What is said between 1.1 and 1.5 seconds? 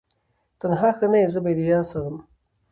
نه یې زه